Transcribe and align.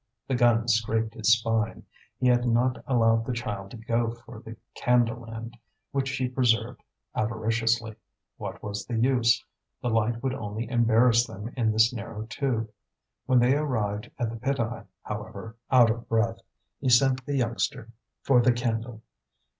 The 0.27 0.33
gun 0.33 0.67
scraped 0.67 1.13
his 1.13 1.31
spine; 1.33 1.83
he 2.17 2.25
had 2.27 2.47
not 2.47 2.83
allowed 2.87 3.23
the 3.23 3.33
child 3.33 3.69
to 3.69 3.77
go 3.77 4.09
for 4.09 4.39
the 4.39 4.57
candle 4.73 5.29
end, 5.31 5.55
which 5.91 6.09
he 6.09 6.27
preserved 6.27 6.81
avariciously. 7.13 7.97
What 8.37 8.63
was 8.63 8.83
the 8.83 8.97
use? 8.97 9.45
The 9.79 9.91
light 9.91 10.23
would 10.23 10.33
only 10.33 10.67
embarrass 10.67 11.27
them 11.27 11.53
in 11.55 11.71
this 11.71 11.93
narrow 11.93 12.25
tube. 12.25 12.71
When 13.27 13.37
they 13.37 13.53
arrived 13.55 14.09
at 14.17 14.31
the 14.31 14.37
pit 14.39 14.59
eye, 14.59 14.85
however, 15.03 15.55
out 15.69 15.91
of 15.91 16.09
breath, 16.09 16.39
he 16.79 16.89
sent 16.89 17.23
the 17.27 17.37
youngster 17.37 17.91
for 18.23 18.41
the 18.41 18.53
candle. 18.53 19.03